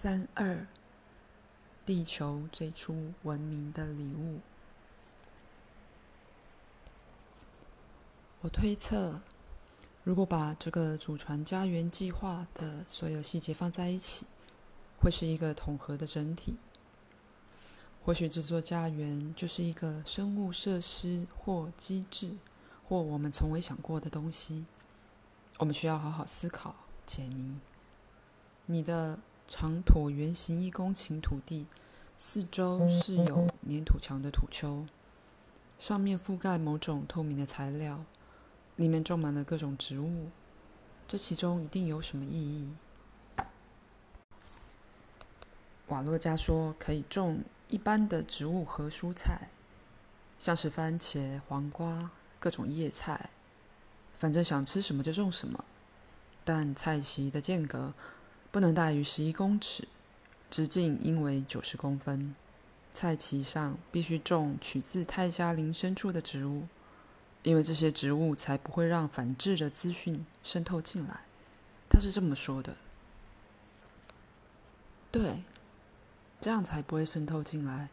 [0.00, 0.64] 三二，
[1.84, 4.38] 地球最初文明的礼物。
[8.42, 9.20] 我推测，
[10.04, 14.26] 如果把这个祖传家园计划的所有细节放在一起，
[15.00, 16.56] 会是一个统合的整体。
[18.04, 22.36] 或许这座家园就是一个生物设施或机制，
[22.88, 24.64] 或我们从未想过的东西。
[25.58, 27.56] 我们需要好好思考、解谜。
[28.66, 31.66] 你的长椭圆形一公顷土地，
[32.16, 34.86] 四周是有粘土墙的土丘，
[35.78, 38.04] 上面覆盖某种透明的材料，
[38.76, 40.28] 里面种满了各种植物。
[41.08, 42.68] 这其中一定有什么意义。
[45.88, 47.42] 瓦洛加说可以种。
[47.70, 49.50] 一般的植物和蔬菜，
[50.38, 52.10] 像是番茄、黄瓜、
[52.40, 53.28] 各种叶菜，
[54.18, 55.62] 反正想吃什么就种什么。
[56.46, 57.92] 但菜畦的间隔
[58.58, 59.86] 不能大于十一公尺，
[60.50, 62.34] 直径应为九十公分。
[62.92, 66.66] 菜畦上必须种取自泰加林深处的植物，
[67.44, 71.20] 因为这些植物才不会让反制的资讯渗透进来。
[71.88, 72.74] 他是这么说的。
[75.12, 75.44] 对。
[76.40, 77.88] 这样才不会渗透进来。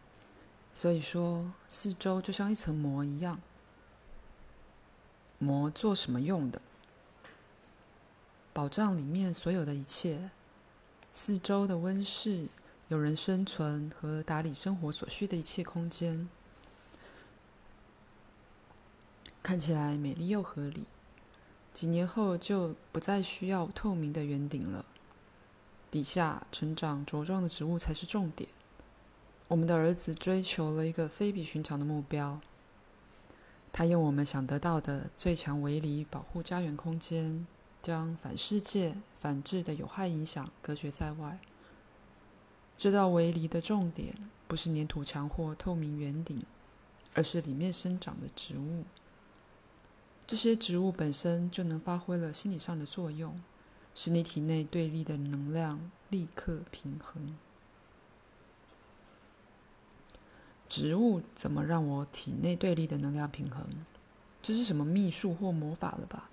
[0.73, 3.39] 所以说，四周就像一层膜一样。
[5.37, 6.59] 膜做什么用的？
[8.51, 10.31] 保障里面所有的一切。
[11.17, 12.49] 四周的温室，
[12.89, 16.27] 有人生存和打理生活所需的一切空间，
[19.41, 20.83] 看起来美丽又合理。
[21.73, 24.83] 几年后就不再需要透明的圆顶了。
[25.89, 28.49] 底下成长茁壮的植物才是重点。
[29.47, 32.41] 我们的儿子追求了一个非比寻常的目标。
[33.71, 37.47] 他用我们想得到的最强围篱保护家园空间，
[37.85, 41.39] 将反世界、反制的有害影响隔绝在外。
[42.75, 44.15] 这道围篱的重点
[44.47, 46.43] 不是粘土墙或透明圆顶，
[47.13, 48.85] 而是里面生长的植物。
[50.25, 53.39] 这些植物本身就能发挥了心理上的作用。
[53.97, 57.37] 使你体内对立的能量立刻平衡。
[60.67, 63.65] 植物怎么让我体内对立的能量平衡？
[64.43, 66.29] 这是什么秘术或魔法了吧？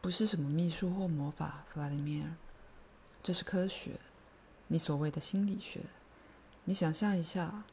[0.00, 2.30] 不是什么秘术或魔法，弗拉迪米尔，
[3.22, 4.00] 这是科学，
[4.68, 5.80] 你所谓的心理学。
[6.64, 7.64] 你想象一下，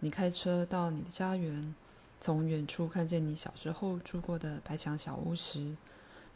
[0.00, 1.74] 你开车到你的家园，
[2.20, 5.76] 从远处看见你小时候住过的白墙小屋时。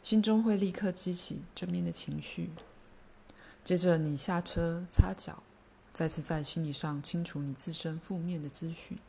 [0.01, 2.51] 心中会立刻激起正面的情绪，
[3.63, 5.41] 接着你下车擦脚，
[5.93, 8.99] 再次在心理上清除你自身负面的资讯。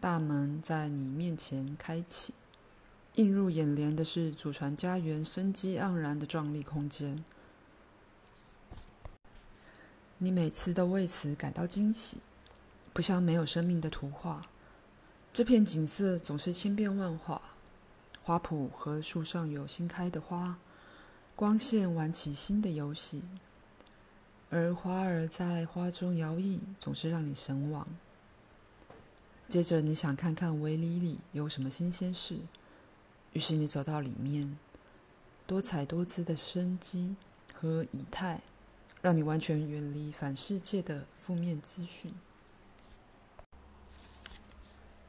[0.00, 2.32] 大门在你面前开启，
[3.14, 7.24] 映入眼帘的是祖传家园生机盎然的壮丽空间。
[10.18, 12.18] 你每次都为此感到惊喜，
[12.92, 14.46] 不像没有生命的图画。
[15.32, 17.42] 这片景色总是千变万化。
[18.22, 20.56] 花圃和树上有新开的花，
[21.34, 23.24] 光线玩起新的游戏，
[24.50, 27.88] 而花儿在花中摇曳，总是让你神往。
[29.48, 32.36] 接着，你想看看围篱里有什么新鲜事，
[33.32, 34.58] 于是你走到里面，
[35.46, 37.14] 多彩多姿的生机
[37.54, 38.40] 和仪态，
[39.00, 42.12] 让你完全远离反世界的负面资讯。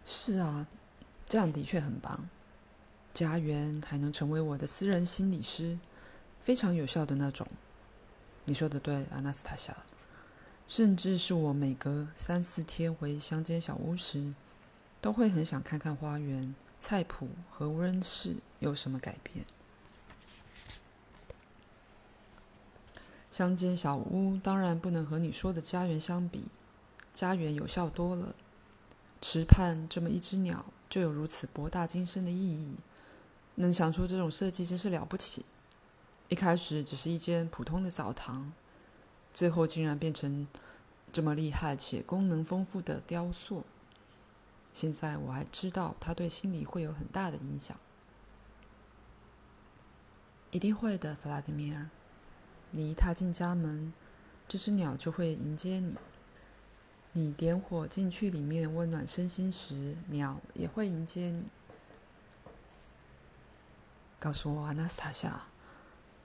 [0.05, 0.67] 是啊，
[1.27, 2.27] 这样的确很棒。
[3.13, 5.77] 家园还能成为我的私人心理师，
[6.43, 7.47] 非常有效的那种。
[8.45, 9.75] 你说的对，阿纳斯塔夏。
[10.67, 14.33] 甚至是我每隔三四天回乡间小屋时，
[15.01, 19.45] 都会很想看看花园、菜谱和温室有什么改变。
[23.29, 26.45] 乡间小屋当然不能和你说的家园相比，
[27.13, 28.35] 家园有效多了。
[29.21, 32.75] 池畔这么一只鸟，就有如此博大精深的意义。
[33.55, 35.45] 能想出这种设计真是了不起。
[36.29, 38.51] 一开始只是一间普通的澡堂，
[39.33, 40.47] 最后竟然变成
[41.13, 43.63] 这么厉害且功能丰富的雕塑。
[44.73, 47.77] 现在我还知道它对心理会有很大的影响。
[50.51, 51.89] 一定会的，弗拉迪米尔。
[52.71, 53.93] 你一踏进家门，
[54.47, 55.95] 这只鸟就会迎接你。
[57.13, 61.43] 你点火进去里面温暖身心时，鸟也会迎接你。
[64.19, 65.47] 告诉我，阿纳斯塔夏，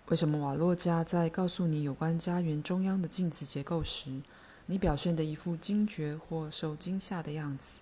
[0.06, 4.22] 为什么瓦洛加在告诉你有关家园中央的镜子结构时，
[4.66, 7.78] 你表现的一副惊觉或受惊吓的样子？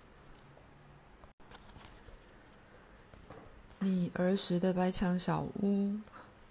[3.84, 6.00] 你儿时的白墙小屋，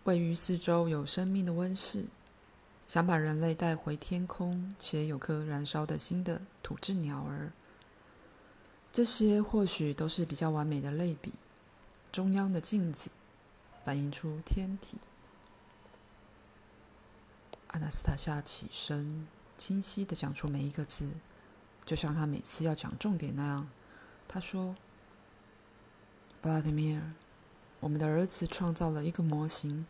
[0.03, 2.05] 位于四周有生命的温室，
[2.87, 7.51] 想把人类带回天空，且有颗燃烧的心的土质鸟儿。
[8.91, 11.33] 这些或许都是比较完美的类比。
[12.11, 13.09] 中央的镜子
[13.83, 14.97] 反映出天体。
[17.69, 19.27] 阿纳斯塔夏起身，
[19.57, 21.09] 清晰地讲出每一个字，
[21.83, 23.67] 就像他每次要讲重点那样。
[24.27, 24.75] 他说
[26.43, 27.01] ：“弗拉迪米尔，
[27.79, 29.85] 我们的儿子创造了一个模型。”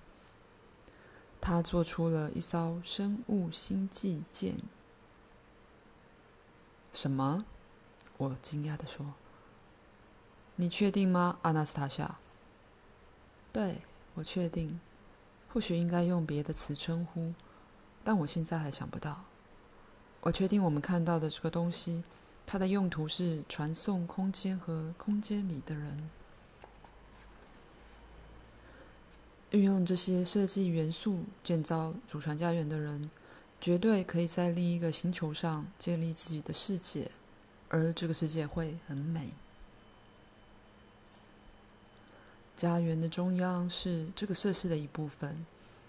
[1.42, 4.58] 他做出了一艘生物星际舰。
[6.94, 7.44] 什么？
[8.18, 9.16] 我惊讶地说
[10.56, 12.20] ：“你确定吗，阿纳斯塔夏
[13.52, 13.82] ？”“对，
[14.14, 14.80] 我确定。
[15.52, 17.34] 或许应该用别的词称呼，
[18.04, 19.24] 但我现在还想不到。
[20.22, 22.04] 我确定我们看到的这个东西，
[22.46, 26.12] 它的用途是传送空间和空间里的人。”
[29.54, 33.08] 运用这些设计元素建造祖传家园的人，
[33.62, 37.12] 绝对可以在另一个星球上建立自己的世界，
[37.70, 39.30] 而这个世界会很美。
[42.56, 45.46] 家园的中央是这个设施的一部分，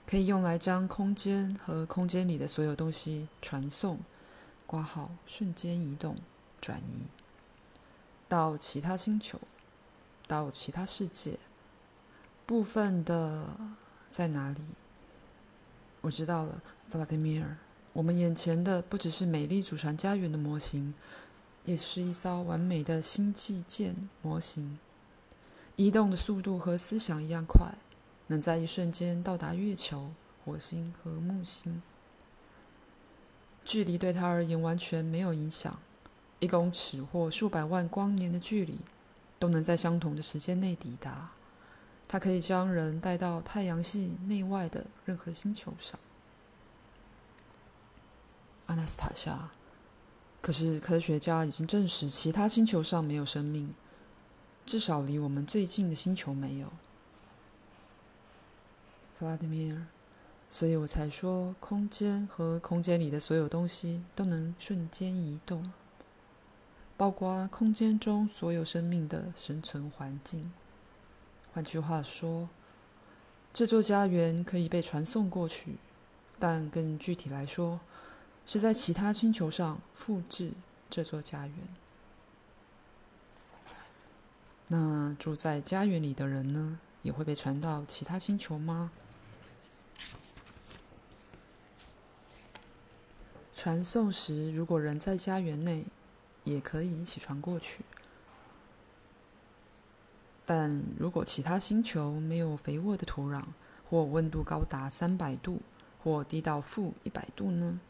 [0.07, 3.99] 可以用来将空间和空间里的所有东西传送、
[4.67, 6.15] 挂号、瞬间移动、
[6.61, 7.03] 转移
[8.29, 9.41] 到其他星球，
[10.27, 11.39] 到其他世界。
[12.47, 13.57] 部分的
[14.11, 14.61] 在哪里？
[16.03, 16.61] 我知道了，
[16.91, 17.57] 弗拉迪米尔。
[17.95, 20.93] 我们眼前的不只是美丽祖传家园的模型，
[21.65, 24.79] 也是一艘完美的星际舰模型。
[25.77, 27.73] 移动的速度和思想一样快，
[28.27, 30.11] 能在一瞬间到达月球、
[30.45, 31.81] 火星和木星。
[33.65, 35.79] 距离对他而言完全没有影响，
[36.41, 38.77] 一公尺或数百万光年的距离，
[39.39, 41.31] 都能在相同的时间内抵达。
[42.15, 45.99] 它可以将人带到太阳系内外的任何星球上。
[48.67, 49.51] 阿纳斯塔夏，
[50.41, 53.75] 可是科学家已经证实其他星球上没有生命，
[54.65, 56.69] 至少离我们最近的星球没有。
[59.19, 59.85] 弗拉迪米尔，
[60.49, 65.73] 所以我才说，空间和空间里的所有东西都能瞬间移动，
[66.97, 70.53] 包括空间中所有生命的生存环境。
[71.55, 72.49] 换句话说，
[73.53, 75.77] 这座家园可以被传送过去，
[76.37, 77.79] 但更具体来说，
[78.45, 80.51] 是在其他星球上复制
[80.91, 81.57] 这座家园。
[84.67, 88.91] 那住在家园里的人呢，也会被传到其他星球吗？
[93.55, 95.85] 传送时，如果人在家园内，
[96.43, 97.85] 也可以一起传过去。
[100.47, 103.43] 但如果其他星球没有肥沃的土壤，
[103.89, 105.61] 或温度高达三百度，
[106.03, 107.81] 或低到负一百度呢？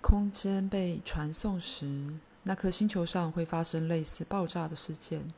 [0.00, 2.14] 空间被传送时，
[2.44, 5.32] 那颗星球上会发生类似爆炸的事件。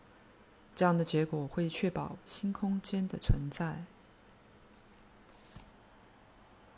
[0.75, 3.85] 这样的结果会确保新空间的存在，